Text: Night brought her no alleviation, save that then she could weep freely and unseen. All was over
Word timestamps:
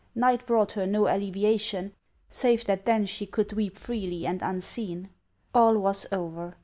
Night 0.15 0.47
brought 0.47 0.71
her 0.71 0.87
no 0.87 1.03
alleviation, 1.05 1.93
save 2.27 2.65
that 2.65 2.87
then 2.87 3.05
she 3.05 3.27
could 3.27 3.53
weep 3.53 3.77
freely 3.77 4.25
and 4.25 4.41
unseen. 4.41 5.11
All 5.53 5.77
was 5.77 6.07
over 6.11 6.57